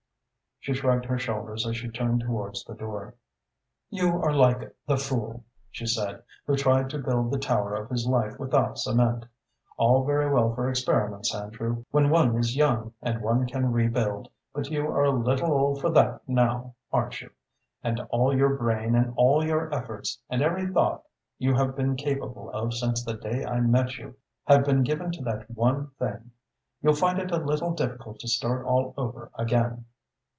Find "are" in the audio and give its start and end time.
4.21-4.31, 14.85-15.03